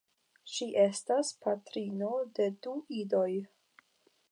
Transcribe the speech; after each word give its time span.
Ŝi 0.53 0.67
estas 0.83 1.29
patrino 1.43 2.09
de 2.41 2.49
du 2.65 2.75
idoj. 3.03 3.29